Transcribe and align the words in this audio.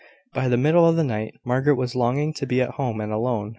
By 0.33 0.47
the 0.47 0.57
middle 0.57 0.87
of 0.89 0.95
the 0.95 1.03
night, 1.03 1.35
Margaret 1.45 1.75
was 1.75 1.93
longing 1.93 2.33
to 2.33 2.47
be 2.47 2.59
at 2.59 2.71
home 2.71 2.99
and 3.01 3.13
alone. 3.13 3.49